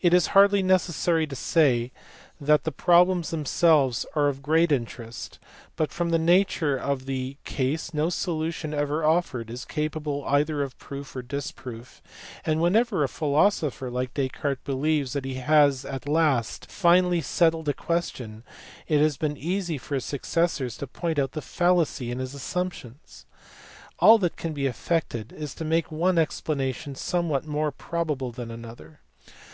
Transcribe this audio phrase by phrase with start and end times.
[0.00, 1.90] It is hardly necessary to say
[2.40, 5.40] that the problems themselves are of great interest,
[5.74, 10.78] but from the nature of the case no solution ever offered is capable either of
[10.78, 12.00] proof or of disproof,
[12.46, 17.74] and whenever a philosopher like Descartes believes that he has at last finally settled a
[17.74, 18.44] question
[18.86, 23.26] it has been easy for his successors to point out the fallacy in his assumptions.
[23.98, 29.00] All that can be effected is to make one explanation somewhat more probable than another.